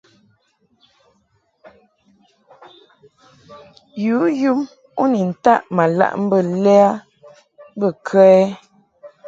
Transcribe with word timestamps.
Yǔ 4.03 4.15
yum 4.41 4.59
u 5.01 5.03
ni 5.11 5.21
taʼ 5.43 5.61
ma 5.75 5.83
laʼ 5.99 6.13
mbə 6.25 6.37
lɛ 6.63 6.75
a 6.89 6.91
bə 7.79 7.87
kə 8.07 8.21
ɛ? 8.39 8.41